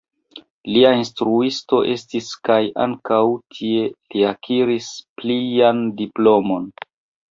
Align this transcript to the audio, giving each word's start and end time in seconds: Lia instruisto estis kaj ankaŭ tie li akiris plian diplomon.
Lia 0.69 0.93
instruisto 0.99 1.83
estis 1.97 2.31
kaj 2.51 2.59
ankaŭ 2.87 3.21
tie 3.59 3.87
li 3.95 4.29
akiris 4.35 4.93
plian 5.23 5.89
diplomon. 6.05 6.73